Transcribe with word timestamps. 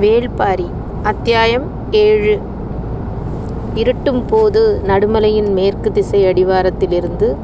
வேள்பாரி 0.00 0.66
அத்தியாயம் 1.02 1.64
ஏழு 1.90 2.38
இருட்டும் 3.74 4.22
போது 4.26 4.80
நடுமலையின் 4.86 5.52
மேற்கு 5.52 5.92
திசை 5.92 6.24
அடிவாரத்திலிருந்து 6.24 7.36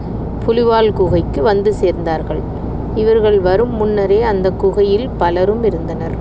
புலிவால் 0.46 0.92
குகைக்கு 0.92 1.42
வந்து 1.42 1.74
சேர்ந்தார்கள். 1.80 2.40
இவர்கள் 2.94 3.40
வரும் 3.40 3.74
முன்னரே 3.74 4.22
அந்த 4.22 4.50
குகையில் 4.50 5.08
பலரும் 5.16 5.64
இருந்தனர். 5.64 6.16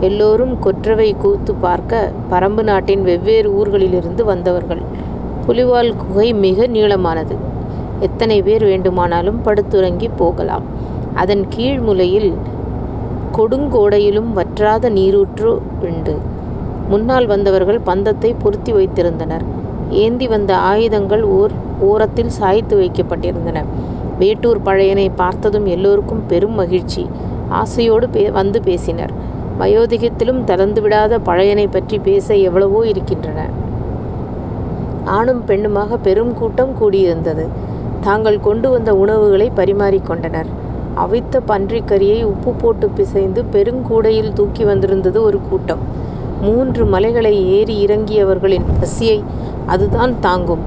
எல்லோரும் 0.00 0.58
கொற்றவை 0.58 1.14
கூத்து 1.18 1.54
பார்க்க 1.54 2.10
பரம்பு 2.30 2.62
நாட்டின் 2.62 3.02
வெவ்வேறு 3.02 3.50
ஊர்களிலிருந்து 3.50 4.24
வந்தவர்கள். 4.24 4.82
புலிவால் 5.46 5.96
குகை 5.96 6.32
மிக 6.34 6.66
நீளமானது. 6.66 7.36
எத்தனை 8.00 8.42
பேர் 8.42 8.64
வேண்டுமானாலும் 8.64 9.40
படுத்துறங்கிப் 9.44 10.16
போகலாம். 10.16 10.62
அதன் 11.14 11.44
கீழ் 11.48 11.78
முலையில் 11.78 12.32
கொடுங்கோடையிலும் 13.36 14.32
வற்றாத 14.32 14.88
நீரூற்று 14.88 15.50
உண்டு. 15.80 16.14
முன்னால் 16.88 17.26
வந்தவர்கள் 17.26 17.80
பந்தத்தை 17.80 18.34
பொருத்தி 18.34 18.72
வைத்திருந்தனர். 18.72 19.44
ஏந்தி 20.02 20.26
வந்த 20.26 20.56
ஆயுதங்கள் 20.70 21.22
ஓர் 21.36 21.52
ஓரத்தில் 21.80 22.28
சாய்த்து 22.28 22.80
வைக்கப்பட்டிருந்தன. 22.80 23.58
வேட்டூர் 24.18 24.60
பழையனை 24.64 25.10
பார்த்ததும் 25.16 25.66
எல்லோருக்கும் 25.66 26.26
பெரும் 26.26 26.54
மகிழ்ச்சி. 26.54 27.02
ஆசையோடு 27.60 28.06
வந்து 28.32 28.62
பேசினர். 28.62 29.12
வயோதிகத்திலும் 29.58 30.40
தளர்ந்துவிடாத 30.46 31.18
பழையனைப் 31.24 31.72
பற்றிப் 31.72 32.04
பேச 32.04 32.34
எவ்வளவோ 32.46 32.86
இருக்கின்றன. 32.86 33.40
ஆணும் 35.16 35.42
பெண்ணுமாக 35.46 35.96
பெரும் 36.02 36.34
கூட்டம் 36.34 36.76
கூடியிருந்தது. 36.80 37.44
தாங்கள் 38.00 38.40
கொண்டு 38.40 38.70
வந்த 38.70 38.94
உணவுகளைப் 38.94 39.56
பரிமாறிக் 39.56 40.06
கொண்டனர். 40.06 40.50
அவித்த 40.96 41.40
பன்றிக் 41.46 41.88
கறியை 41.88 42.22
உப்பு 42.22 42.52
போட்டுப் 42.52 42.96
பிசைந்து 42.96 43.44
பெருங்கூடையில் 43.52 44.32
தூக்கி 44.32 44.64
வந்திருந்தது 44.64 45.22
ஒரு 45.22 45.40
கூட்டம். 45.48 45.82
மூன்று 46.40 46.84
மலைகளை 46.84 47.48
ஏறி 47.50 47.86
இறங்கியவர்களின் 47.86 48.66
பசியை 48.80 49.18
அதுதான் 49.66 50.20
தாங்கும். 50.20 50.62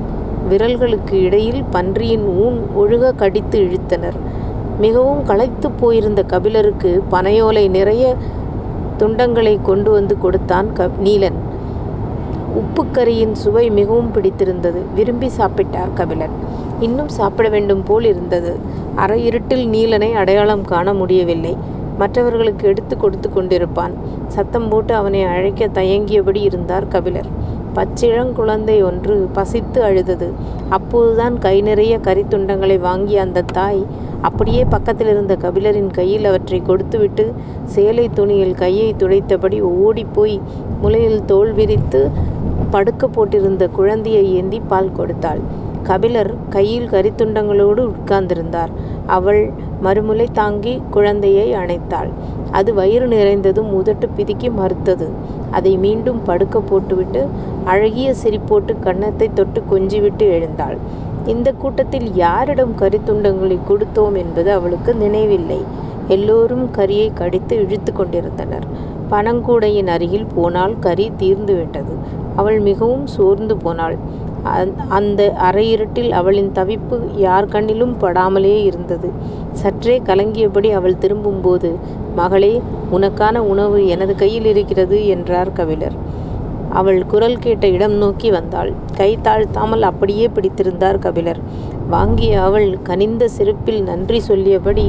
விரல்களுக்கு 0.50 1.14
இடையில் 1.22 1.64
பன்றியின் 1.72 2.26
ஊன் 2.44 2.58
ஒழுகக் 2.78 3.16
கடித்து 3.16 3.60
இழுத்தனர். 3.62 4.18
மிகவும் 4.78 5.24
களைத்துப் 5.24 5.78
போயிருந்த 5.80 6.24
கபிலருக்கு 6.24 7.04
பனையோலை 7.12 7.68
நிறையத் 7.70 8.22
துண்டங்களைக் 9.00 9.62
கொண்டு 9.62 9.92
வந்து 9.92 10.18
கொடுத்தான் 10.18 10.68
நீலன். 11.04 11.40
உப்புக்கறியின் 12.56 13.32
சுவை 13.36 13.70
மிகவும் 13.70 14.12
பிடித்திருந்தது. 14.12 14.82
விரும்பி 14.94 15.32
சாப்பிட்டார் 15.38 15.94
கபிலர். 15.94 16.36
இன்னும் 16.80 17.08
சாப்பிட 17.10 17.50
வேண்டும் 17.50 17.84
போல் 17.84 18.06
இருந்தது. 18.06 18.52
அரை 18.96 19.26
இருட்டில் 19.26 19.66
நீலனை 19.70 20.14
அடையாளம் 20.14 20.64
காண 20.64 20.94
முடியவில்லை. 20.94 21.54
மற்றவர்களுக்கு 21.98 22.68
எடுத்துக் 22.68 23.00
கொடுத்துக் 23.00 23.38
கொண்டிருப்பான். 23.38 23.94
சத்தம் 24.28 24.70
போட்டு 24.70 24.94
அவனை 24.94 25.24
அழைக்கத் 25.26 25.78
தயங்கியபடி 25.78 26.42
இருந்தார் 26.42 26.88
கபிலர். 26.88 27.30
பச்சிளங்குழந்தை 27.76 28.84
ஒன்று 28.84 29.30
பசித்து 29.34 29.84
அழுதது. 29.84 30.28
அப்போதுதான் 30.72 31.38
கை 31.38 31.62
நிறைய 31.62 32.00
கறித்துண்டங்களை 32.08 32.78
வாங்கிய 32.80 33.22
அந்தத் 33.22 33.52
தாய் 33.52 33.82
அப்படியே 34.22 34.64
பக்கத்திலிருந்த 34.66 35.34
கபிலரின் 35.44 35.92
கையில் 35.92 36.26
அவற்றைக் 36.26 36.66
கொடுத்துவிட்டு 36.66 37.26
சேலைத் 37.76 38.16
துணியில் 38.16 38.56
கையைத் 38.56 39.04
துடைத்தபடி 39.04 39.60
ஓடிப்போய் 39.80 40.38
முலையில் 40.82 41.26
தோல் 41.26 41.54
விரித்துப் 41.54 42.12
படுக்கப் 42.74 43.14
போட்டிருந்த 43.16 43.68
குழந்தையை 43.70 44.26
ஏந்திப் 44.34 44.68
பால் 44.68 44.92
கொடுத்தாள். 44.92 45.42
கபிலர் 45.90 46.32
கையில் 46.50 46.88
கரித்துண்டங்களோடு 46.88 47.82
உட்கார்ந்திருந்தார். 47.92 48.72
அவள் 49.08 49.42
மறுமுலை 49.82 50.28
தாங்கிக் 50.32 50.84
குழந்தையை 50.90 51.48
அணைத்தாள். 51.54 52.10
அது 52.52 52.74
வயிறு 52.74 53.08
நிறைந்ததும் 53.08 53.70
உதட்டு 53.78 54.08
பிதுக்கி 54.16 54.50
மறுத்தது. 54.52 55.08
அதை 55.52 55.78
மீண்டும் 55.78 56.22
படுக்கப் 56.22 56.68
போட்டுவிட்டு 56.68 57.22
அழகிய 57.66 58.14
சிரிப்போட்டு 58.24 58.74
கன்னத்தைத் 58.80 59.36
தொட்டுக் 59.36 59.70
கொஞ்சிவிட்டு 59.74 60.26
எழுந்தாள். 60.36 60.78
இந்தக் 61.26 61.60
கூட்டத்தில் 61.60 62.08
யாரிடம் 62.16 62.76
கரித்துண்டங்களைக் 62.82 63.68
கொடுத்தோம் 63.70 64.18
என்பது 64.18 64.52
அவளுக்கு 64.52 64.94
நினைவில்லை. 64.96 65.62
எல்லோரும் 66.10 66.70
கரியை 66.78 67.10
கடித்து 67.14 67.56
இழுத்துக் 67.58 67.96
கொண்டிருந்தனர். 67.96 68.66
பனங்கூடையின் 69.10 69.88
அருகில் 69.88 70.28
போனாள் 70.28 70.80
கறி 70.80 71.12
தீர்ந்துவிட்டது. 71.20 71.94
அவள் 72.38 72.60
மிகவும் 72.60 73.06
சோர்ந்து 73.08 73.58
போனாள். 73.58 73.98
அந்த 74.90 75.22
அரை 75.40 75.68
அவளின் 76.14 76.52
தவிப்பு 76.52 76.98
யார் 77.18 77.46
கண்ணிலும் 77.46 77.96
படாமலே 78.00 78.56
இருந்தது. 78.64 79.10
சற்றே 79.56 80.02
கலங்கியபடி 80.06 80.70
அவள் 80.72 80.98
திரும்பும்போது 80.98 81.70
மகளே 82.14 82.54
உனக்கான 82.92 83.38
உணவு 83.46 83.80
எனது 83.88 84.16
கையில் 84.16 84.46
இருக்கிறது 84.46 85.08
என்றார் 85.08 85.52
கபிலர். 85.52 85.96
அவள் 86.72 87.02
குரல் 87.06 87.38
கேட்ட 87.38 87.66
இடம் 87.68 87.96
நோக்கி 87.96 88.30
வந்தாள். 88.32 88.72
கை 88.96 89.12
தாழ்த்தாமல் 89.24 89.82
அப்படியே 89.82 90.28
பிடித்திருந்தார் 90.28 91.00
கபிலர். 91.00 91.42
வாங்கிய 91.88 92.42
அவள் 92.42 92.70
கனிந்த 92.82 93.28
சிரிப்பில் 93.28 93.82
நன்றி 93.84 94.20
சொல்லியபடி 94.20 94.88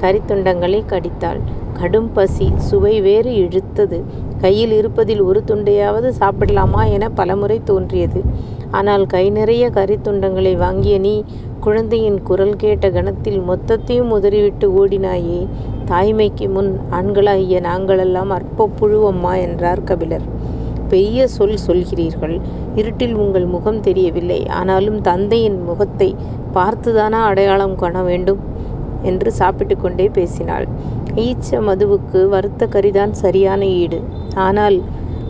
கறித்துண்டங்களைக் 0.00 0.90
கடித்தாள். 0.92 1.40
கடும் 1.78 2.10
பசி. 2.12 2.46
சுவை 2.58 3.00
வேறு 3.00 3.30
இழுத்தது. 3.38 3.98
கையில் 4.36 4.72
இருப்பதில் 4.72 5.20
ஒரு 5.20 5.40
துண்டையாவது 5.50 6.08
சாப்பிடலாமா 6.20 6.90
எனப் 6.90 7.16
பலமுறை 7.16 7.58
தோன்றியது. 7.64 8.20
ஆனால் 8.72 9.04
கை 9.06 9.24
நிறைய 9.30 9.70
கறித்துண்டங்களை 9.74 10.56
வாங்கிய 10.56 10.98
நீ 10.98 11.14
குழந்தையின் 11.60 12.18
குரல் 12.22 12.54
கேட்ட 12.56 12.90
கணத்தில் 12.90 13.40
மொத்தத்தையும் 13.40 14.10
உதறிவிட்டு 14.10 14.66
ஓடினாயே. 14.76 15.40
தாய்மைக்கு 15.90 16.48
முன் 16.48 16.70
ஆண்களாகிய 16.90 17.58
நாங்களெல்லாம் 17.68 18.32
அற்பப் 18.38 18.76
புழு 18.76 19.06
அம்மா 19.06 19.34
என்றார் 19.46 19.82
கபிலர். 19.84 20.26
பெரிய 20.88 21.20
சொல் 21.28 21.58
சொல்கிறீர்கள். 21.66 22.36
இருட்டில் 22.74 23.14
உங்கள் 23.14 23.46
முகம் 23.46 23.80
தெரியவில்லை. 23.80 24.40
ஆனாலும் 24.58 25.00
தந்தையின் 25.00 25.60
முகத்தைப் 25.62 26.18
பார்த்துதானா 26.54 27.20
அடையாளம் 27.30 27.74
காண 27.74 28.02
வேண்டும்? 28.02 28.42
என்று 29.02 29.30
சாப்பிட்டுக் 29.32 29.78
கொண்டே 29.78 30.06
பேசினாள். 30.12 30.66
ஈச்ச 31.16 31.60
மதுவுக்கு 31.66 32.28
வறுத்த 32.28 32.66
கறிதான் 32.66 33.10
சரியான 33.14 33.60
ஈடு. 33.76 33.98
ஆனால் 34.38 34.76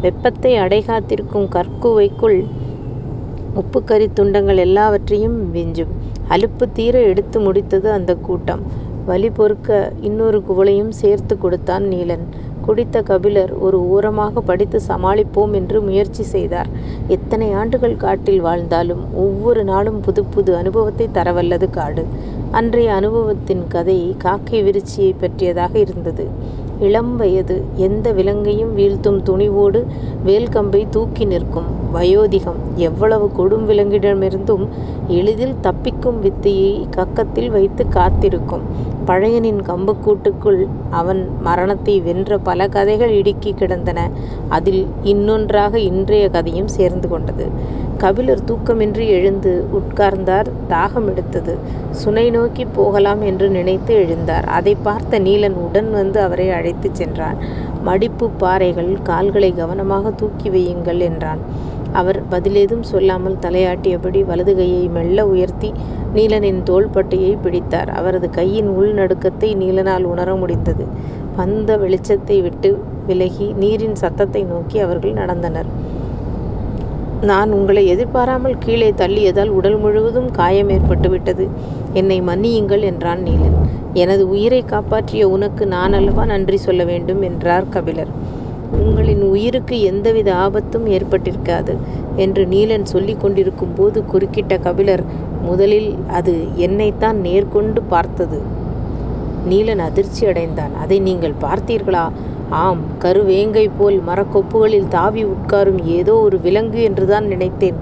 வெப்பத்தை 0.03 0.53
அடைகாத்திருக்கும் 0.57 1.47
கற்குவைக்குள் 1.55 2.39
உப்புக்கரித் 3.57 4.13
துண்டங்கள் 4.13 4.57
எல்லாவற்றையும் 4.59 5.55
விஞ்சும். 5.55 5.93
அலுப்பு 6.29 6.65
தீர 6.73 6.95
எடுத்து 7.03 7.41
முடித்தது 7.41 7.89
அந்தக் 7.91 8.23
கூட்டம். 8.23 8.63
வலி 9.07 9.31
பொறுக்க 9.31 9.71
இன்னொரு 10.01 10.43
குவளையும் 10.49 10.93
சேர்த்துக் 11.01 11.41
கொடுத்தான் 11.41 11.85
நீலன். 11.85 12.25
குடித்த 12.61 13.03
கபிலர் 13.03 13.53
ஒரு 13.59 13.79
ஓரமாகப் 13.89 14.47
படித்துச் 14.47 14.87
சமாளிப்போம் 14.89 15.55
என்று 15.55 15.81
முயற்சி 15.81 16.23
செய்தார். 16.25 16.71
எத்தனை 17.09 17.53
ஆண்டுகள் 17.53 17.97
காட்டில் 17.97 18.41
வாழ்ந்தாலும் 18.41 19.03
ஒவ்வொரு 19.17 19.65
நாளும் 19.65 20.01
புதுப்புது 20.01 20.57
அனுபவத்தை 20.57 21.09
தரவல்லது 21.15 21.71
காடு. 21.71 22.05
அன்றைய 22.53 22.93
அனுபவத்தின் 22.93 23.67
கதை 23.67 23.99
காக்கை 24.19 24.63
விருச்சியைப் 24.63 25.19
பற்றியதாக 25.19 25.73
இருந்தது. 25.79 26.25
இளம் 26.79 27.17
வயது. 27.17 27.55
எந்த 27.79 28.13
விலங்கையும் 28.13 28.73
வீழ்த்தும் 28.77 29.21
துணிவோடு 29.29 29.81
வேல்கம்பைத் 30.25 30.89
தூக்கி 30.89 31.25
நிற்கும் 31.25 31.71
வயோதிகம். 31.95 32.59
எவ்வளவு 32.81 33.31
கொடும் 33.39 33.65
விலங்கிடமிருந்தும் 33.67 34.65
எளிதில் 35.09 35.57
தப்பிக்கும் 35.63 36.19
வித்தையைக் 36.19 36.89
கக்கத்தில் 36.97 37.47
வைத்துக் 37.47 37.91
காத்திருக்கும். 37.91 38.65
பழையனின் 39.07 39.61
கம்புக்கூட்டுக்குள் 39.63 40.61
அவன் 40.91 41.33
மரணத்தை 41.39 42.01
வென்ற 42.01 42.39
பல 42.39 42.69
கதைகள் 42.69 43.13
இடுக்கிக் 43.13 43.57
கிடந்தன. 43.57 43.99
அதில் 44.49 44.83
இன்னொன்றாக 45.05 45.79
இன்றைய 45.81 46.29
கதையும் 46.29 46.69
சேர்ந்து 46.69 47.09
கொண்டது. 47.09 47.47
கபிலர் 48.01 48.43
தூக்கமின்றி 48.49 49.05
எழுந்து 49.09 49.51
உட்கார்ந்தார். 49.73 50.49
தாகம் 50.69 51.07
எடுத்தது. 51.09 51.53
சுனை 51.95 52.25
நோக்கிப் 52.31 52.73
போகலாம் 52.73 53.23
என்று 53.23 53.47
நினைத்து 53.51 53.93
எழுந்தார். 54.03 54.47
அதைப் 54.57 54.83
பார்த்த 54.83 55.21
நீலன் 55.21 55.57
உடன் 55.65 55.91
வந்து 55.91 56.19
அவரை 56.21 56.49
அழைத்துச் 56.51 56.95
சென்றான். 56.95 57.39
மடிப்புப் 57.83 58.37
பாறைகள். 58.39 58.91
கால்களை 59.03 59.51
கவனமாகத் 59.55 60.17
தூக்கி 60.17 60.51
வையுங்கள் 60.51 61.01
என்றான். 61.03 61.41
அவர் 61.95 62.19
பதிலேதும் 62.31 62.85
சொல்லாமல் 62.85 63.41
தலையாட்டியபடி 63.43 64.21
வலது 64.25 64.53
கையை 64.55 64.85
மெல்ல 64.89 65.27
உயர்த்தி 65.27 65.71
நீலனின் 66.15 66.61
தோள்பட்டையைப் 66.71 67.43
பிடித்தார். 67.43 67.91
அவரது 67.99 68.29
கையின் 68.31 68.71
உள் 68.77 68.93
நடுக்கத்தை 68.95 69.51
நீலனால் 69.57 70.07
உணர 70.13 70.29
முடிந்தது. 70.37 70.87
பந்த 71.39 71.71
வெளிச்சத்தை 71.79 72.39
விட்டு 72.43 72.71
விலகி 73.09 73.47
நீரின் 73.55 73.99
சத்தத்தை 74.03 74.43
நோக்கி 74.45 74.79
அவர்கள் 74.79 75.15
நடந்தனர். 75.15 75.69
நான் 77.21 77.53
உங்களை 77.53 77.87
எதிர்பாராமல் 77.87 78.59
கீழே 78.59 78.91
தள்ளியதால் 78.91 79.49
உடல் 79.49 79.79
முழுவதும் 79.79 80.31
காயம் 80.31 80.69
ஏற்பட்டுவிட்டது. 80.69 81.49
என்னை 81.93 82.23
மன்னியுங்கள் 82.23 82.81
என்றான் 82.81 83.23
நீலன். 83.23 83.57
எனது 83.93 84.29
உயிரைக் 84.29 84.69
காப்பாற்றிய 84.69 85.29
உனக்கு 85.29 85.67
நானல்லவா 85.67 86.25
நன்றி 86.25 86.57
சொல்ல 86.57 86.85
வேண்டும் 86.85 87.23
என்றார் 87.23 87.69
கபிலர். 87.69 88.09
உங்களின் 88.73 89.23
உயிருக்கு 89.23 89.81
எந்தவித 89.81 90.35
ஆபத்தும் 90.35 90.87
ஏற்பட்டிருக்காது 90.87 91.77
என்று 92.17 92.47
நீலன் 92.47 92.85
சொல்லிக் 92.85 93.21
கொண்டிருக்கும்போது 93.21 94.05
குறுக்கிட்ட 94.13 94.61
கபிலர் 94.61 95.05
முதலில் 95.43 95.95
அது 96.09 96.47
என்னைத்தான் 96.55 97.21
நேர்கொண்டு 97.23 97.81
பார்த்தது. 97.89 98.41
நீலன் 99.49 99.79
அதிர்ச்சி 99.79 100.27
அடைந்தான். 100.27 100.71
அதை 100.81 100.99
நீங்கள் 100.99 101.35
பார்த்தீர்களா? 101.41 102.09
ஆம் 102.55 102.83
கருவேங்கை 102.99 103.69
போல் 103.79 103.97
மரக்கொப்புகளில் 104.01 104.89
தாவி 104.89 105.25
உட்காரும் 105.25 105.81
ஏதோ 105.87 106.15
ஒரு 106.15 106.41
விலங்கு 106.41 106.83
என்றுதான் 106.83 107.27
நினைத்தேன். 107.27 107.79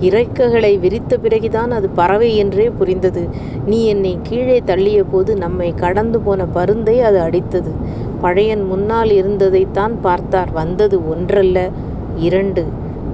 இறக்கைகளை 0.00 0.78
விரித்த 0.78 1.18
பிறகுதான் 1.18 1.70
அது 1.70 1.88
பறவை 1.90 2.36
என்றே 2.36 2.70
புரிந்தது. 2.70 3.22
நீ 3.66 3.84
என்னை 3.84 4.18
கீழே 4.22 4.60
தள்ளிய 4.60 5.02
போது 5.10 5.36
நம்மை 5.36 5.74
கடந்து 5.74 6.20
போன 6.20 6.46
பருந்தை 6.46 7.00
அது 7.00 7.20
அடித்தது. 7.20 7.72
பழையன் 8.20 8.64
முன்னால் 8.64 9.10
இருந்ததைத்தான் 9.10 9.94
பார்த்தார். 10.00 10.52
வந்தது 10.52 11.08
ஒன்றல்ல 11.08 11.58
இரண்டு. 12.16 12.64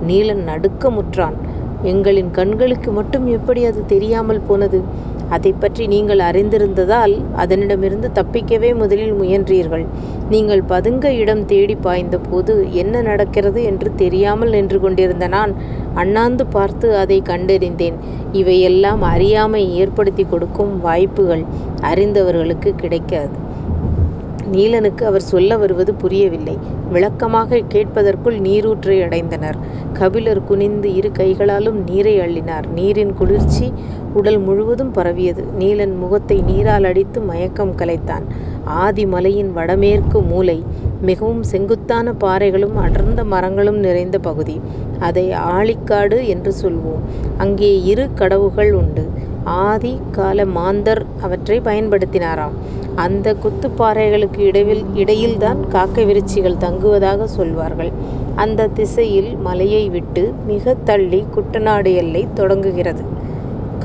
நீலன் 0.06 0.44
நடுக்கமுற்றான். 0.48 1.36
எங்களின் 1.82 2.30
கண்களுக்கு 2.30 2.90
மட்டும் 2.92 3.26
எப்படி 3.26 3.64
அது 3.64 3.86
தெரியாமல் 3.86 4.46
போனது? 4.46 4.78
அதை 5.30 5.52
பற்றி 5.52 5.86
நீங்கள் 5.86 6.18
அறிந்திருந்ததால் 6.18 7.14
அதனிடமிருந்து 7.36 8.08
தப்பிக்கவே 8.14 8.74
முதலில் 8.74 9.14
முயன்றீர்கள். 9.14 9.84
நீங்கள் 10.28 10.62
பதுங்க 10.62 11.12
இடம் 11.12 11.46
தேடி 11.46 11.74
பாய்ந்த 11.74 12.18
போது 12.18 12.72
என்ன 12.72 13.02
நடக்கிறது 13.02 13.62
என்று 13.62 13.94
தெரியாமல் 13.94 14.50
நின்று 14.50 14.80
கொண்டிருந்த 14.80 15.28
நான் 15.28 15.54
அண்ணாந்து 15.94 16.46
பார்த்து 16.46 16.96
அதை 16.96 17.22
கண்டறிந்தேன். 17.22 17.98
இவையெல்லாம் 18.32 19.02
அறியாமை 19.02 19.74
ஏற்படுத்தி 19.74 20.24
கொடுக்கும் 20.24 20.80
வாய்ப்புகள் 20.80 21.44
அறிந்தவர்களுக்கு 21.80 22.74
கிடைக்காது. 22.74 23.36
நீலனுக்கு 24.52 25.02
அவர் 25.02 25.20
சொல்ல 25.20 25.56
வருவது 25.56 25.94
புரியவில்லை. 25.94 26.58
விளக்கமாக 26.92 27.60
கேட்பதற்குள் 27.74 28.36
நீரூற்றை 28.40 29.02
அடைந்தனர். 29.02 29.58
கபிலர் 29.92 30.44
குனிந்து 30.44 30.94
இரு 30.94 31.12
கைகளாலும் 31.12 31.84
நீரை 31.84 32.18
அள்ளினார். 32.18 32.66
நீரின் 32.74 33.14
குளிர்ச்சி 33.14 33.72
உடல் 34.14 34.38
முழுவதும் 34.38 34.92
பரவியது. 34.92 35.42
நீலன் 35.60 35.94
முகத்தை 35.94 36.36
நீரால் 36.42 36.86
அடித்து 36.90 37.18
மயக்கம் 37.22 37.74
கலைத்தான். 37.80 38.26
ஆதிமலையின் 38.82 39.50
வடமேற்கு 39.58 40.18
மூலை 40.22 40.58
மிகவும் 41.02 41.42
செங்குத்தான 41.42 42.14
பாறைகளும் 42.24 42.76
அடர்ந்த 42.84 43.20
மரங்களும் 43.32 43.80
நிறைந்த 43.86 44.16
பகுதி. 44.28 44.56
அதை 45.00 45.26
ஆழிக்காடு 45.52 46.18
என்று 46.34 46.52
சொல்வோம். 46.62 47.02
அங்கே 47.36 47.70
இரு 47.84 48.06
கடவுகள் 48.14 48.72
உண்டு. 48.80 49.04
ஆதி 49.64 49.94
கால 50.10 50.38
மாந்தர் 50.58 51.02
அவற்றை 51.20 51.58
பயன்படுத்தினாராம். 51.64 52.56
அந்த 52.96 53.28
குத்துப்பாறைகளுக்கு 53.44 54.40
இடையில் 54.50 54.84
இடையில்தான் 54.94 55.60
காக்கை 55.68 56.04
விருச்சிகள் 56.04 56.62
தங்குவதாக 56.64 57.26
சொல்வார்கள். 57.38 57.92
அந்த 58.36 58.70
திசையில் 58.78 59.30
மலையை 59.46 59.84
விட்டு 59.88 60.22
மிக 60.42 60.74
தள்ளி 60.84 61.20
குட்டநாடு 61.36 61.90
எல்லை 61.94 62.22
தொடங்குகிறது. 62.34 63.02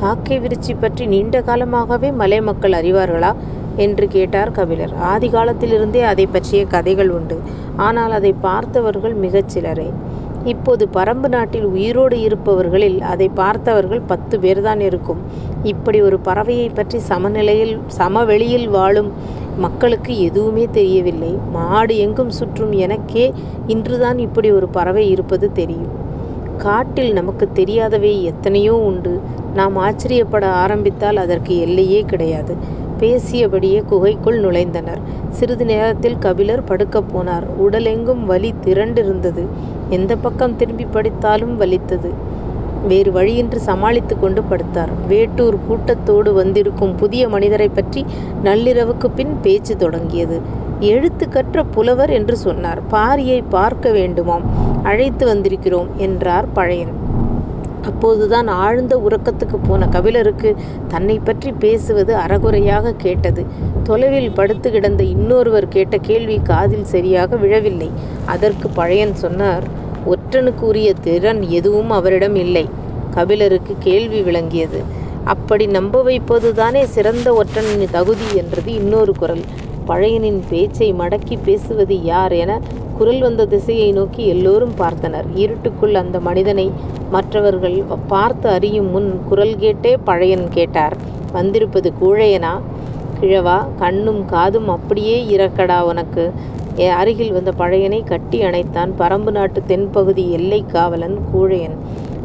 காக்கை 0.01 0.35
விருச்சி 0.39 0.73
பற்றி 0.73 1.05
நீண்ட 1.05 1.37
காலமாகவே 1.41 2.09
மலை 2.11 2.41
மக்கள் 2.41 2.71
அறிவார்களா? 2.71 3.31
என்று 3.77 4.05
கேட்டார் 4.07 4.51
கபிலர். 4.51 4.93
ஆதி 5.09 5.27
காலத்திலிருந்தே 5.29 6.01
அதை 6.01 6.25
பற்றிய 6.27 6.61
கதைகள் 6.65 7.09
உண்டு. 7.09 7.37
ஆனால் 7.79 8.11
அதை 8.11 8.31
பார்த்தவர்கள் 8.45 9.15
மிகச் 9.15 9.51
சிலரே. 9.53 9.89
இப்போது 10.45 10.83
பரம்பு 10.97 11.27
நாட்டில் 11.27 11.65
உயிரோடு 11.73 12.17
இருப்பவர்களில் 12.19 12.97
அதை 13.11 13.27
பார்த்தவர்கள் 13.41 14.01
பத்து 14.01 14.37
பேர்தான் 14.39 14.79
இருக்கும். 14.79 15.21
இப்படி 15.63 16.01
ஒரு 16.01 16.19
பறவையை 16.27 16.69
பற்றி 16.73 16.99
சமநிலையில் 17.09 17.75
சமவெளியில் 17.99 18.67
வாழும் 18.69 19.11
மக்களுக்கு 19.57 20.13
எதுவுமே 20.19 20.65
தெரியவில்லை. 20.71 21.33
மாடு 21.49 21.95
எங்கும் 21.97 22.35
சுற்றும் 22.39 22.75
எனக்கே 22.85 23.25
இன்றுதான் 23.67 24.19
இப்படி 24.27 24.51
ஒரு 24.51 24.69
பறவை 24.69 25.05
இருப்பது 25.09 25.47
தெரியும். 25.51 25.93
காட்டில் 26.59 27.13
நமக்கு 27.13 27.49
தெரியாதவை 27.55 28.23
எத்தனையோ 28.23 28.75
உண்டு. 28.75 29.21
நாம் 29.53 29.75
ஆச்சரியப்பட 29.75 30.45
ஆரம்பித்தால் 30.47 31.15
அதற்கு 31.15 31.59
எல்லையே 31.59 32.01
கிடையாது. 32.01 32.55
பேசியபடியே 32.99 33.85
குகைக்குள் 33.85 34.41
நுழைந்தனர். 34.41 35.01
சிறிது 35.29 35.65
நேரத்தில் 35.65 36.17
கபிலர் 36.17 36.63
படுக்கப் 36.63 37.09
போனார். 37.13 37.45
உடலெங்கும் 37.65 38.23
வலி 38.23 38.53
திரண்டிருந்தது. 38.65 39.45
எந்த 39.89 40.15
பக்கம் 40.15 40.55
திரும்பி 40.55 40.87
படித்தாலும் 40.91 41.55
வலித்தது. 41.57 42.11
வேறு 42.87 43.11
வழியின்றி 43.11 43.59
சமாளித்து 43.59 44.19
கொண்டு 44.19 44.41
படுத்தார். 44.41 44.91
வேட்டூர் 45.07 45.57
கூட்டத்தோடு 45.67 46.33
வந்திருக்கும் 46.33 46.95
புதிய 46.95 47.29
மனிதரை 47.29 47.69
பற்றி 47.69 48.05
நள்ளிரவுக்கு 48.43 49.07
பின் 49.15 49.35
பேச்சு 49.41 49.75
தொடங்கியது. 49.77 50.39
எழுத்து 50.79 51.29
கற்ற 51.29 51.63
புலவர் 51.63 52.09
என்று 52.09 52.37
சொன்னார். 52.37 52.81
பாரியை 52.91 53.43
பார்க்க 53.49 53.91
வேண்டுமாம். 53.91 54.68
அழைத்து 54.83 55.23
வந்திருக்கிறோம் 55.33 55.89
என்றார் 55.97 56.47
பழையன். 56.53 56.93
அப்போதுதான் 57.85 58.47
ஆழ்ந்த 58.47 58.93
உறக்கத்துக்கு 58.97 59.57
போன 59.67 59.87
கபிலருக்கு 59.87 60.55
தன்னை 60.87 61.19
பற்றி 61.19 61.51
பேசுவது 61.51 62.15
அறகுறையாக 62.15 62.91
கேட்டது. 62.91 63.45
தொலைவில் 63.83 64.31
படுத்து 64.31 64.71
கிடந்த 64.71 65.03
இன்னொருவர் 65.03 65.67
கேட்ட 65.67 65.97
கேள்வி 65.97 66.37
காதில் 66.43 66.83
சரியாக 66.83 67.35
விழவில்லை. 67.35 67.89
அதற்கு 68.25 68.69
பழையன் 68.69 69.15
சொன்னார் 69.15 69.65
ஒற்றனுக்கு 70.05 70.61
உரிய 70.61 70.93
திறன் 71.01 71.41
எதுவும் 71.41 71.89
அவரிடம் 71.89 72.35
இல்லை 72.35 72.65
கபிலருக்கு 73.11 73.75
கேள்வி 73.79 74.21
விளங்கியது. 74.21 74.81
அப்படி 75.25 75.67
நம்ப 75.67 76.03
வைப்பதுதானே 76.03 76.83
சிறந்த 76.83 77.43
ஒற்றனின் 77.43 77.89
தகுதி 77.91 78.27
என்றது 78.35 78.73
இன்னொரு 78.73 79.15
குரல். 79.15 79.43
பழையனின் 79.89 80.41
பேச்சை 80.49 80.89
மடக்கி 80.93 81.35
பேசுவது 81.47 81.95
யார் 82.03 82.33
என 82.43 82.51
குரல் 82.95 83.21
வந்த 83.21 83.43
திசையை 83.45 83.89
நோக்கி 83.91 84.21
எல்லோரும் 84.33 84.75
பார்த்தனர். 84.81 85.27
இருட்டுக்குள் 85.43 85.95
அந்த 86.01 86.17
மனிதனை 86.19 86.67
மற்றவர்கள் 87.11 87.77
பார்த்து 88.07 88.47
அறியும் 88.49 88.89
முன் 88.95 89.09
குரல் 89.29 89.55
கேட்டே 89.63 89.93
பழையன் 90.03 90.47
கேட்டார். 90.57 90.95
வந்திருப்பது 91.33 91.89
கூழையனா? 92.01 92.53
கிழவா 93.19 93.57
கண்ணும் 93.81 94.21
காதும் 94.25 94.69
அப்படியே 94.75 95.17
இறக்கடா 95.35 95.79
உனக்கு. 95.91 96.25
அருகில் 96.97 97.33
வந்த 97.37 97.51
பழையனை 97.61 97.99
கட்டி 98.03 98.37
அணைத்தான். 98.41 98.91
பரம்பு 98.99 99.31
நாட்டு 99.37 99.59
தென்பகுதி 99.71 100.23
எல்லை 100.37 100.61
காவலன் 100.67 101.17
கூழையன். 101.31 101.75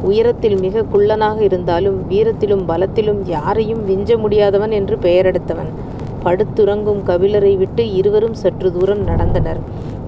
உயரத்தில் 0.03 0.57
மிக 0.57 0.85
குள்ளனாக 0.93 1.39
இருந்தாலும் 1.43 1.99
வீரத்திலும் 2.11 2.65
பலத்திலும் 2.71 3.21
யாரையும் 3.35 3.83
விஞ்ச 3.91 4.19
முடியாதவன் 4.25 4.73
என்று 4.79 4.97
பெயரெடுத்தவன் 5.05 5.71
படுத்துறங்கும் 6.25 7.03
கபிலரை 7.09 7.53
விட்டு 7.57 7.83
இருவரும் 7.93 8.39
சற்று 8.43 8.69
தூரம் 8.73 9.03
நடந்தனர். 9.07 9.61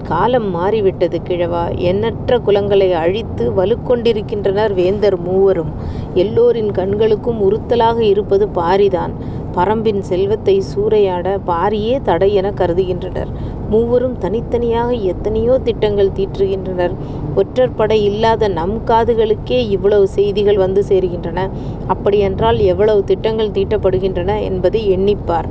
காலம் 0.05 0.49
மாறிவிட்டது 0.49 1.17
கிழவா. 1.29 1.63
எண்ணற்ற 1.89 2.37
குலங்களை 2.45 2.89
அழித்து 2.95 3.45
வலுக்கொண்டிருக்கின்றனர் 3.53 4.73
வேந்தர் 4.73 5.17
மூவரும். 5.19 5.71
எல்லோரின் 6.15 6.71
கண்களுக்கும் 6.71 7.41
உறுத்தலாக 7.47 7.97
இருப்பது 8.11 8.45
பாரிதான். 8.59 9.13
பரம்பின் 9.53 10.01
செல்வத்தை 10.01 10.55
சூறையாட 10.71 11.27
பாரியே 11.49 11.95
தடை 12.03 12.29
என 12.33 12.47
கருதுகின்றனர். 12.51 13.29
மூவரும் 13.69 14.17
தனித்தனியாக 14.17 14.89
எத்தனையோ 15.11 15.53
திட்டங்கள் 15.67 16.15
தீற்றுகின்றனர். 16.17 16.93
ஒற்றற்படை 17.35 17.97
இல்லாத 18.09 18.47
நம் 18.59 18.77
காதுகளுக்கே 18.91 19.59
இவ்வளவு 19.75 20.07
செய்திகள் 20.07 20.57
வந்து 20.57 20.83
சேருகின்றன. 20.89 21.39
அப்படியென்றால் 21.87 22.59
எவ்வளவு 22.71 23.03
திட்டங்கள் 23.03 23.55
தீட்டப்படுகின்றன 23.57 24.31
என்பதை 24.49 24.81
எண்ணிப்பார். 24.95 25.49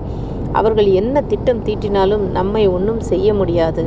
அவர்கள் 0.58 0.88
என்ன 1.00 1.22
திட்டம் 1.30 1.64
தீட்டினாலும் 1.66 2.25
நம்மை 2.38 2.64
ஒன்றும் 2.76 3.02
செய்ய 3.10 3.28
முடியாது. 3.34 3.84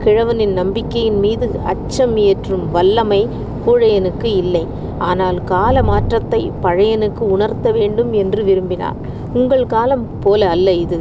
கிழவனின் 0.00 0.54
நம்பிக்கையின் 0.60 1.18
மீது 1.24 1.46
அச்சம் 1.72 2.14
ஏற்றும் 2.28 2.64
வல்லமை 2.76 3.22
கூழையனுக்கு 3.62 4.28
இல்லை. 4.42 4.64
ஆனால் 5.00 5.38
கால 5.44 5.76
மாற்றத்தை 5.82 6.40
பழையனுக்கு 6.64 7.22
உணர்த்த 7.34 7.66
வேண்டும் 7.72 8.12
என்று 8.22 8.40
விரும்பினார். 8.44 8.98
உங்கள் 9.34 9.64
காலம் 9.66 10.04
போல 10.20 10.48
அல்ல 10.54 10.68
இது. 10.84 10.98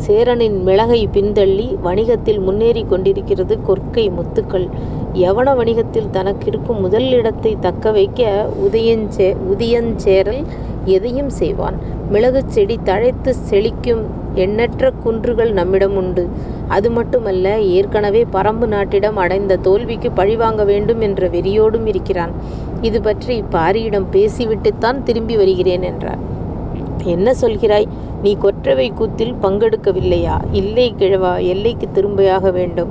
சேரனின் 0.00 0.56
மிளகை 0.66 1.00
பின்தள்ளி 1.14 1.66
வணிகத்தில் 1.86 2.40
முன்னேறி 2.40 2.82
கொண்டிருக்கிறது 2.84 3.54
கொற்கை 3.68 4.04
முத்துக்கள். 4.18 4.66
யவன 5.14 5.48
வணிகத்தில் 5.58 6.12
தனக்கிருக்கும் 6.16 6.82
முதல் 6.84 7.08
இடத்தை 7.12 7.52
தக்க 7.66 7.92
வைக்க 7.96 8.20
உதயஞ்சே 8.66 9.28
உதயஞ்சேரல் 9.52 10.42
எதையும் 10.86 11.32
செய்வான். 11.40 11.76
மிளகு 12.10 12.40
செடி 12.46 12.76
தழைத்து 12.88 13.30
செழிக்கும் 13.50 14.02
எண்ணற்ற 14.36 14.90
குன்றுகள் 15.04 15.52
நம்மிடம் 15.52 15.96
உண்டு. 16.02 16.24
அது 16.70 16.88
மட்டுமல்ல 16.90 17.46
ஏற்கனவே 17.76 18.22
பரம்பு 18.36 18.66
நாட்டிடம் 18.66 19.16
அடைந்த 19.16 19.60
தோல்விக்கு 19.66 20.10
பழிவாங்க 20.12 20.64
வேண்டும் 20.64 21.00
என்ற 21.08 21.28
வெறியோடும் 21.34 21.86
இருக்கிறான். 21.92 22.34
இது 22.82 23.00
பற்றி 23.00 23.36
பாரியிடம் 23.56 24.08
பேசிவிட்டுத்தான் 24.16 25.00
திரும்பி 25.08 25.36
வருகிறேன் 25.36 25.86
என்றார். 25.90 26.20
என்ன 27.06 27.28
சொல்கிறாய்? 27.42 27.86
நீ 28.22 28.36
கொற்றவை 28.36 28.92
கூத்தில் 28.94 29.34
பங்கெடுக்கவில்லையா? 29.42 30.36
இல்லை 30.52 30.94
கிழவா 30.98 31.32
எல்லைக்கு 31.44 31.88
திரும்பியாக 31.94 32.52
வேண்டும். 32.52 32.90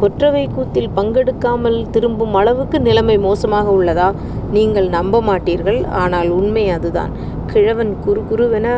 கொற்றவை 0.00 0.48
கூத்தில் 0.54 0.90
பங்கெடுக்காமல் 0.96 1.90
திரும்பும் 1.90 2.34
அளவுக்கு 2.34 2.80
நிலைமை 2.80 3.18
மோசமாக 3.18 3.70
உள்ளதா? 3.70 4.12
நீங்கள் 4.50 4.88
நம்ப 4.88 5.20
மாட்டீர்கள் 5.20 5.80
ஆனால் 5.86 6.28
உண்மை 6.28 6.70
அதுதான். 6.70 7.12
கிழவன் 7.46 7.92
குறு 8.00 8.22
குருவென 8.30 8.68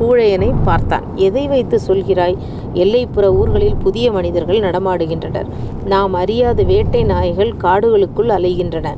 கூழையனை 0.00 0.54
பார்த்தான். 0.64 1.06
எதை 1.16 1.48
வைத்து 1.48 1.78
சொல்கிறாய்? 1.86 2.36
எல்லைப்புற 2.74 3.26
ஊர்களில் 3.34 3.76
புதிய 3.76 4.12
மனிதர்கள் 4.12 4.60
நடமாடுகின்றனர். 4.60 5.48
நாம் 5.84 6.12
அறியாத 6.12 6.62
வேட்டை 6.62 7.04
நாய்கள் 7.04 7.52
காடுகளுக்குள் 7.62 8.30
அலைகின்றன. 8.36 8.88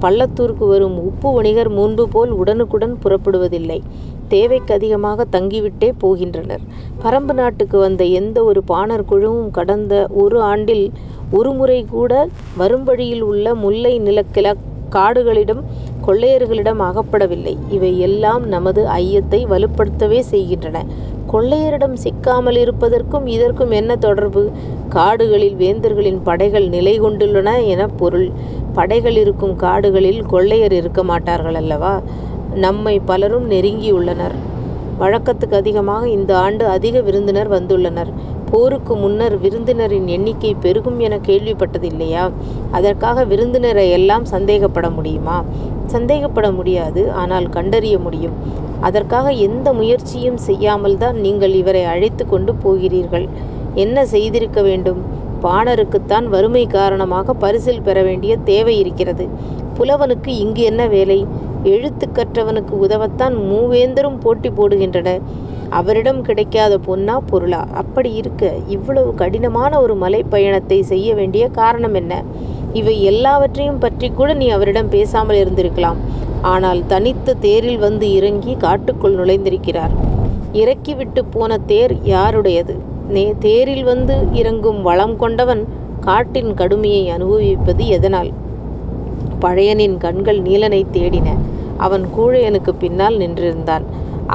பள்ளத்தூருக்கு 0.00 0.66
வரும் 0.66 0.96
உப்பு 0.98 1.28
வணிகர் 1.32 1.68
முன்பு 1.68 2.08
போல் 2.08 2.30
உடனுக்குடன் 2.30 2.96
புறப்படுவதில்லை. 3.02 3.82
தேவைக்கு 4.32 4.72
அதிகமாக 4.74 5.26
தங்கிவிட்டே 5.34 5.88
போகின்றனர். 6.02 6.62
பரம்பு 6.98 7.34
நாட்டுக்கு 7.34 7.76
வந்த 7.78 8.02
எந்த 8.20 8.38
ஒரு 8.44 8.60
பாணர் 8.64 9.08
குழுவும் 9.10 9.50
கடந்த 9.50 9.94
ஒரு 10.22 10.38
ஆண்டில் 10.50 10.86
ஒருமுறை 11.32 11.80
கூட 11.88 12.12
வரும் 12.56 12.84
வழியில் 12.84 13.22
உள்ள 13.22 13.54
முல்லை 13.62 13.94
நிலக்கிழக் 14.00 14.62
காடுகளிடம் 14.92 15.62
கொள்ளையர்களிடம் 16.02 16.80
அகப்படவில்லை. 16.88 17.54
இவை 17.68 17.92
எல்லாம் 17.98 18.44
நமது 18.46 18.82
ஐயத்தை 18.98 19.40
வலுப்படுத்தவே 19.46 20.20
செய்கின்றன. 20.32 20.78
கொள்ளையரிடம் 21.28 21.96
சிக்காமல் 22.04 22.58
இருப்பதற்கும் 22.62 23.26
இதற்கும் 23.26 23.72
என்ன 23.80 23.92
தொடர்பு? 23.98 24.42
காடுகளில் 24.92 25.56
வேந்தர்களின் 25.56 26.20
படைகள் 26.22 26.66
நிலை 26.68 26.94
கொண்டுள்ளன 27.00 27.50
என 27.66 27.82
பொருள். 27.96 28.28
படைகள் 28.76 29.16
இருக்கும் 29.16 29.54
காடுகளில் 29.56 30.20
கொள்ளையர் 30.24 30.72
இருக்க 30.72 31.00
மாட்டார்கள் 31.04 31.54
அல்லவா? 31.54 31.94
நம்மை 32.54 33.00
பலரும் 33.00 33.50
நெருங்கியுள்ளனர். 33.50 34.34
வழக்கத்துக்கு 34.98 35.52
அதிகமாக 35.52 36.08
இந்த 36.08 36.36
ஆண்டு 36.36 36.66
அதிக 36.66 37.00
விருந்தினர் 37.00 37.50
வந்துள்ளனர். 37.50 38.10
போருக்கு 38.50 38.96
முன்னர் 38.96 39.38
விருந்தினரின் 39.38 40.06
எண்ணிக்கை 40.06 40.54
பெருகும் 40.54 40.98
என 40.98 41.16
கேள்விப்பட்டதில்லையா? 41.16 42.30
அதற்காக 42.70 43.24
விருந்தினரை 43.24 43.90
எல்லாம் 43.90 44.24
சந்தேகப்பட 44.24 44.90
முடியுமா? 44.90 45.44
சந்தேகப்பட 45.86 46.52
முடியாது 46.52 47.12
ஆனால் 47.12 47.48
கண்டறிய 47.48 47.98
முடியும். 47.98 48.32
அதற்காக 48.80 49.30
எந்த 49.30 49.72
முயற்சியும் 49.72 50.36
செய்யாமல் 50.36 50.96
தான் 50.96 51.16
நீங்கள் 51.16 51.52
இவரை 51.52 51.84
அழைத்து 51.84 52.26
கொண்டு 52.26 52.54
போகிறீர்கள். 52.54 53.28
என்ன 53.74 54.06
செய்திருக்க 54.06 54.62
வேண்டும்? 54.62 55.02
பாணருக்குத்தான் 55.42 56.26
வறுமை 56.26 56.66
காரணமாக 56.66 57.32
பரிசில் 57.32 57.82
பெற 57.82 58.02
வேண்டிய 58.02 58.36
தேவை 58.36 58.78
இருக்கிறது. 58.78 59.28
புலவனுக்கு 59.82 60.30
இங்கு 60.42 60.62
என்ன 60.62 60.82
வேலை? 60.86 61.16
எழுத்து 61.62 62.06
கற்றவனுக்கு 62.14 62.74
உதவத்தான் 62.86 63.34
மூவேந்தரும் 63.48 64.18
போட்டி 64.20 64.48
போடுகின்றனர் 64.50 65.22
அவரிடம் 65.70 66.20
கிடைக்காத 66.22 66.78
பொன்னா 66.78 67.14
பொருளா? 67.30 67.60
அப்படி 67.72 68.10
இருக்க 68.14 68.52
இவ்வளவு 68.66 69.14
கடினமான 69.14 69.80
ஒரு 69.80 69.94
மலைப்பயணத்தை 69.94 70.78
செய்ய 70.80 71.14
வேண்டிய 71.14 71.48
காரணம் 71.48 71.94
என்ன? 71.94 72.22
இவை 72.72 72.94
எல்லாவற்றையும் 73.02 73.78
பற்றி 73.78 74.10
கூட 74.10 74.34
நீ 74.34 74.48
அவரிடம் 74.48 74.88
பேசாமல் 74.88 75.40
இருந்திருக்கலாம். 75.42 75.98
ஆனால் 76.52 76.82
தனித்த 76.86 77.36
தேரில் 77.46 77.78
வந்து 77.78 78.12
இறங்கி 78.12 78.54
காட்டுக்குள் 78.54 79.18
நுழைந்திருக்கிறார். 79.20 79.96
இறக்கிவிட்டு 80.52 81.24
போன 81.24 81.58
தேர் 81.72 81.96
யாருடையது? 82.04 82.76
நே 83.08 83.26
தேரில் 83.38 83.84
வந்து 83.84 84.16
இறங்கும் 84.32 84.80
வளம் 84.82 85.16
கொண்டவன் 85.16 85.64
காட்டின் 86.00 86.54
கடுமையை 86.54 87.04
அனுபவிப்பது 87.08 87.86
எதனால்? 87.86 88.32
பழையனின் 89.44 89.96
கண்கள் 89.96 90.40
நீலனை 90.42 90.82
தேடின. 90.92 91.28
அவன் 91.80 92.04
கூழையனுக்கு 92.16 92.72
பின்னால் 92.78 93.16
நின்றிருந்தான். 93.18 93.84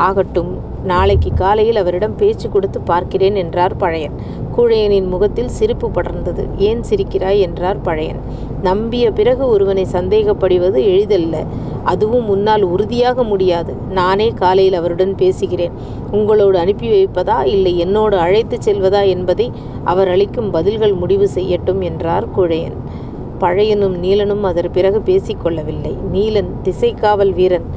ஆகட்டும் 0.05 0.51
நாளைக்கு 0.83 1.29
காலையில் 1.33 1.75
அவரிடம் 1.75 2.15
பேச்சு 2.15 2.47
கொடுத்து 2.49 2.79
பார்க்கிறேன் 2.81 3.35
என்றார் 3.35 3.75
பழையன். 3.77 4.15
கூழையனின் 4.53 5.07
முகத்தில் 5.07 5.49
சிரிப்பு 5.49 5.87
படர்ந்தது. 5.91 6.43
ஏன் 6.59 6.81
சிரிக்கிறாய்? 6.89 7.39
என்றார் 7.39 7.81
பழையன். 7.81 8.19
நம்பிய 8.61 9.05
பிறகு 9.11 9.43
ஒருவனை 9.47 9.85
சந்தேகப்படுவது 9.91 10.79
எளிதல்ல. 10.91 11.35
அதுவும் 11.85 12.25
முன்னால் 12.25 12.63
உறுதியாக 12.65 13.23
முடியாது. 13.23 13.73
நானே 13.89 14.29
காலையில் 14.35 14.73
அவருடன் 14.73 15.13
பேசுகிறேன். 15.15 15.73
உங்களோடு 16.11 16.57
அனுப்பி 16.57 16.87
வைப்பதா 16.89 17.37
இல்லை 17.47 17.77
என்னோடு 17.77 18.17
அழைத்துச் 18.17 18.65
செல்வதா 18.67 19.01
என்பதை 19.07 19.47
அவர் 19.83 20.07
அளிக்கும் 20.07 20.49
பதில்கள் 20.51 20.95
முடிவு 20.95 21.27
செய்யட்டும் 21.35 21.81
என்றார் 21.81 22.27
குழையன். 22.35 22.77
பழையனும் 23.39 23.95
நீலனும் 24.03 24.43
அதற்கு 24.49 24.75
பிறகு 24.77 24.99
பேசிக்கொள்ளவில்லை 25.05 25.93
நீலன் 26.13 26.49
திசைக்காவல் 26.63 27.33
வீரன். 27.33 27.67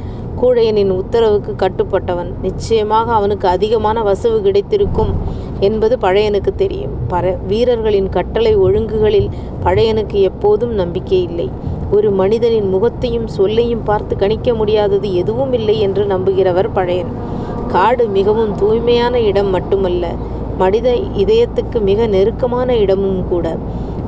கூழையனின் 0.40 0.92
உத்தரவுக்கு 1.00 1.52
கட்டுப்பட்டவன். 1.62 2.30
நிச்சயமாக 2.42 3.12
அவனுக்கு 3.12 3.46
அதிகமான 3.48 4.02
வசவு 4.02 4.38
கிடைத்திருக்கும் 4.40 5.12
என்பது 5.60 5.94
பழையனுக்கு 6.00 6.52
தெரியும். 6.54 6.94
பர 7.10 7.24
வீரர்களின் 7.46 8.08
கட்டளை 8.08 8.52
ஒழுங்குகளில் 8.56 9.28
பழையனுக்கு 9.64 10.18
எப்போதும் 10.20 10.74
நம்பிக்கை 10.74 11.20
இல்லை. 11.22 11.48
ஒரு 11.90 12.10
மனிதனின் 12.10 12.68
முகத்தையும் 12.68 13.28
சொல்லையும் 13.28 13.84
பார்த்து 13.84 14.16
கணிக்க 14.16 14.54
முடியாதது 14.54 15.14
எதுவும் 15.14 15.52
இல்லை 15.52 15.76
என்று 15.80 16.02
நம்புகிறவர் 16.04 16.68
பழையன். 16.72 17.12
காடு 17.68 18.04
மிகவும் 18.08 18.54
தூய்மையான 18.54 19.14
இடம் 19.20 19.50
மட்டுமல்ல 19.50 20.04
மனித 20.58 20.88
இதயத்துக்கு 21.22 21.78
மிக 21.80 22.06
நெருக்கமான 22.06 22.76
இடமும் 22.76 23.20
கூட. 23.28 23.46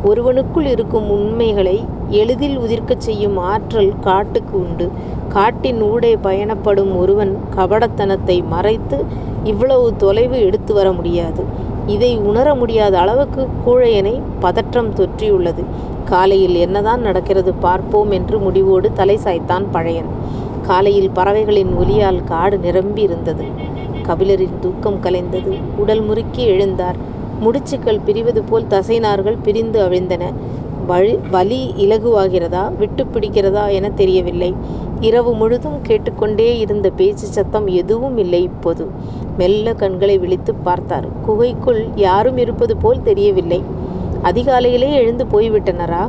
ஒருவனுக்குள் 0.08 0.66
இருக்கும் 0.66 1.08
உண்மைகளை 1.10 1.74
எளிதில் 2.10 2.56
உதிர்க்கச் 2.58 3.04
செய்யும் 3.06 3.36
ஆற்றல் 3.50 3.92
காட்டுக்கு 4.00 4.54
உண்டு. 4.60 4.86
காட்டின் 5.28 5.80
ஊடே 5.82 6.16
பயணப்படும் 6.16 6.96
ஒருவன் 6.96 7.32
கபடத்தனத்தை 7.56 8.36
மறைத்து 8.44 8.98
இவ்வளவு 9.44 9.86
தொலைவு 9.96 10.38
எடுத்து 10.40 10.74
வர 10.74 10.88
முடியாது. 10.92 11.44
இதை 11.86 12.10
உணர 12.30 12.48
முடியாத 12.54 12.94
அளவுக்கு 12.98 13.44
கூழையனை 13.66 14.14
பதற்றம் 14.40 14.90
தொற்றியுள்ளது. 14.94 15.62
காலையில் 16.04 16.56
என்னதான் 16.56 17.00
நடக்கிறது 17.00 17.52
பார்ப்போம் 17.66 18.10
என்று 18.10 18.38
முடிவோடு 18.38 18.92
தலை 18.92 19.16
சாய்த்தான் 19.24 19.66
பழையன். 19.70 20.10
காலையில் 20.62 21.10
பறவைகளின் 21.10 21.72
ஒலியால் 21.78 22.20
காடு 22.24 22.58
நிரம்பி 22.58 23.02
இருந்தது 23.02 23.46
கபிலரின் 24.08 24.58
தூக்கம் 24.60 25.00
கலைந்தது. 25.02 25.52
உடல் 25.76 26.00
முறுக்கி 26.00 26.42
எழுந்தார். 26.50 26.98
முடிச்சுக்கள் 27.44 28.04
பிரிவது 28.06 28.40
போல் 28.50 28.70
தசைநார்கள் 28.70 29.42
பிரிந்து 29.42 29.78
அவிழ்ந்தன. 29.82 30.24
வழி 30.86 31.18
வலி 31.30 31.60
இலகுவாகிறதா 31.78 32.62
விட்டு 32.78 33.02
பிடிக்கிறதா 33.04 33.64
என 33.70 33.90
தெரியவில்லை. 33.90 34.54
இரவு 35.00 35.34
முழுதும் 35.34 35.78
கேட்டுக்கொண்டே 35.82 36.58
இருந்த 36.58 36.90
பேச்சு 36.90 37.26
சத்தம் 37.26 37.66
எதுவும் 37.66 38.16
இல்லை 38.16 38.42
இப்போது. 38.42 38.84
மெல்ல 39.38 39.74
கண்களை 39.74 40.18
விழித்து 40.18 40.54
பார்த்தார். 40.54 41.06
குகைக்குள் 41.26 41.82
யாரும் 41.96 42.36
இருப்பது 42.36 42.76
போல் 42.76 43.02
தெரியவில்லை. 43.02 43.60
அதிகாலையிலே 44.22 44.90
எழுந்து 44.92 45.24
போய்விட்டனரா? 45.24 46.02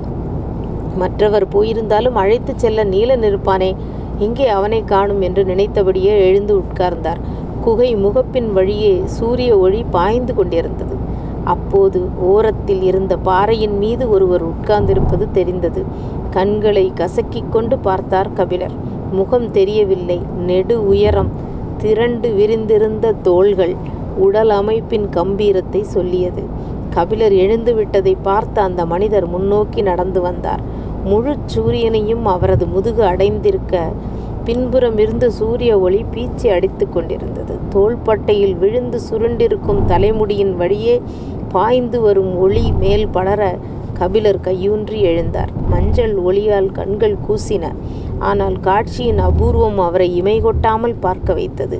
மற்றவர் 0.95 1.45
போயிருந்தாலும் 1.47 2.17
அழைத்து 2.23 2.53
செல்ல 2.55 2.83
நீலன் 2.83 3.25
இருப்பானே 3.29 3.71
இங்கே 4.19 4.47
அவனை 4.47 4.83
காணும் 4.85 5.21
என்று 5.21 5.43
நினைத்தபடியே 5.45 6.13
எழுந்து 6.27 6.53
உட்கார்ந்தார். 6.61 7.21
குகை 7.61 7.95
முகப்பின் 7.95 8.49
வழியே 8.51 8.93
சூரிய 9.05 9.51
ஒளி 9.57 9.85
பாய்ந்து 9.91 10.33
கொண்டிருந்தது. 10.33 10.95
அப்போது 11.43 12.09
ஓரத்தில் 12.19 12.81
இருந்த 12.81 13.17
பாறையின் 13.17 13.77
மீது 13.77 14.09
ஒருவர் 14.09 14.43
உட்கார்ந்திருப்பது 14.47 15.31
தெரிந்தது. 15.31 15.85
கண்களை 16.29 16.91
கசக்கிக் 16.95 17.49
கொண்டு 17.49 17.77
பார்த்தார் 17.77 18.33
கபிலர். 18.33 18.71
முகம் 19.11 19.51
தெரியவில்லை. 19.51 20.21
நெடு 20.37 20.87
உயரம் 20.87 21.29
திரண்டு 21.77 22.29
விரிந்திருந்த 22.31 23.13
தோள்கள் 23.21 23.75
உடல் 24.17 24.49
அமைப்பின் 24.49 25.09
கம்பீரத்தை 25.09 25.81
சொல்லியது. 25.81 26.43
கபிலர் 26.89 27.31
எழுந்து 27.31 27.75
விட்டதை 27.75 28.17
பார்த்த 28.21 28.61
அந்த 28.61 28.85
மனிதர் 28.85 29.27
முன்னோக்கி 29.27 29.81
நடந்து 29.81 30.21
வந்தார். 30.21 30.61
முழு 31.03 31.35
சூரியனையும் 31.55 32.25
அவரது 32.25 32.65
முதுகு 32.65 33.03
அடைந்திருக்க 33.03 33.91
பின்புறமிருந்து 34.45 35.27
சூரிய 35.27 35.79
ஒளி 35.79 36.05
பீச்சி 36.13 36.47
அடித்து 36.47 36.89
கொண்டிருந்தது. 36.89 37.59
தோள்பட்டையில் 37.69 38.55
விழுந்து 38.55 38.99
சுருண்டிருக்கும் 39.09 39.85
தலைமுடியின் 39.85 40.55
வழியே 40.55 41.01
பாய்ந்து 41.55 41.99
வரும் 42.01 42.33
ஒளி 42.37 42.65
மேல் 42.81 43.05
படர 43.07 43.41
கபிலர் 43.93 44.39
கையூன்றி 44.45 44.99
எழுந்தார். 45.09 45.51
மஞ்சள் 45.69 46.15
ஒளியால் 46.19 46.69
கண்கள் 46.71 47.17
கூசின. 47.27 47.65
ஆனால் 48.29 48.57
காட்சியின் 48.59 49.21
அபூர்வம் 49.27 49.79
அவரை 49.79 50.07
இமை 50.15 50.37
கொட்டாமல் 50.41 50.95
பார்க்க 50.99 51.33
வைத்தது. 51.33 51.77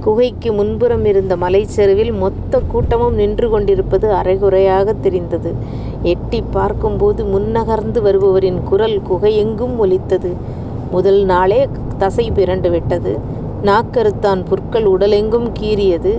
குகைக்கு 0.00 0.50
முன்புறம் 0.52 1.04
இருந்த 1.04 1.34
மலைச்சரிவில் 1.36 2.12
மொத்த 2.14 2.60
கூட்டமும் 2.72 3.14
நின்று 3.14 3.46
கொண்டிருப்பது 3.50 4.06
அரைகுறையாக 4.12 4.94
தெரிந்தது. 5.04 5.50
எட்டி 6.12 6.40
பார்க்கும்போது 6.50 7.22
முன்னகர்ந்து 7.24 8.00
வருபவரின் 8.02 8.60
குரல் 8.62 8.98
குகையெங்கும் 9.10 9.74
ஒலித்தது. 9.76 10.30
முதல் 10.90 11.20
நாளே 11.24 11.60
தசை 11.98 12.26
பிறண்டு 12.30 12.68
விட்டது. 12.70 13.12
நாக்கருத்தான் 13.64 14.42
புற்கள் 14.50 14.86
உடலெங்கும் 14.86 15.48
கீறியது. 15.60 16.12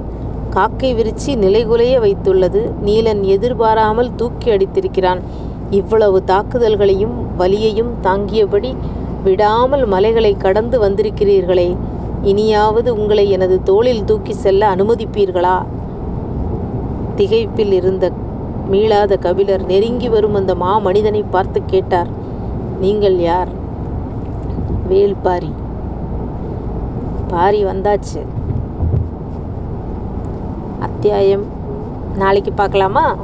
காக்கை 0.50 0.96
விரிச்சி 0.96 1.32
நிலைகுலைய 1.36 1.96
வைத்துள்ளது. 2.06 2.62
நீலன் 2.86 3.22
எதிர்பாராமல் 3.22 4.16
தூக்கி 4.16 4.50
அடித்திருக்கிறான். 4.52 5.22
இவ்வளவு 5.70 6.24
தாக்குதல்களையும் 6.28 7.16
வலியையும் 7.38 7.92
தாங்கியபடி 8.04 8.76
விடாமல் 9.24 9.86
மலைகளை 9.86 10.38
கடந்து 10.38 10.82
வந்திருக்கிறீர்களே. 10.82 11.78
இனியாவது 12.24 12.98
உங்களை 12.98 13.30
எனது 13.30 13.64
தோளில் 13.64 14.04
தூக்கி 14.04 14.34
செல்ல 14.34 14.76
அனுமதிப்பீர்களா? 14.76 15.58
திகைப்பில் 17.16 17.72
இருந்த 17.72 18.12
மீளாத 18.72 19.18
கபிலர் 19.20 19.66
நெருங்கி 19.66 20.10
வரும் 20.10 20.34
அந்த 20.34 20.56
மா 20.56 20.78
மனிதனை 20.78 21.24
பார்த்து 21.30 21.62
கேட்டார். 21.66 22.10
நீங்கள் 22.80 23.18
யார்? 23.20 23.48
வேல்பாரி 24.90 25.52
பாரி 27.28 27.66
வந்தாச்சு. 27.66 28.22
அத்தியாயம். 31.00 31.46
நாளைக்கு 32.16 32.52
பார்க்கலாமா? 32.52 33.16